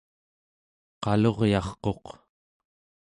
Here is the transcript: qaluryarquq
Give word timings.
qaluryarquq 1.03 2.05